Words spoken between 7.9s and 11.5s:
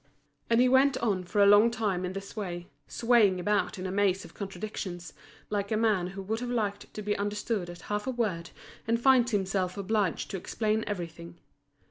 a word and finds himself obliged to explain everything.